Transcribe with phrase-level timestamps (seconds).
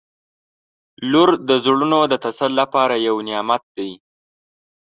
[1.11, 3.91] •لور د زړونو د تسل لپاره یو نعمت دی.